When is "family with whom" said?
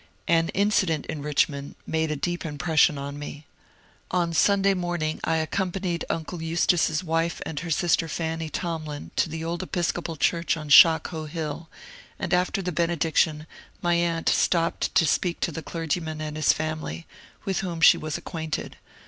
16.51-17.79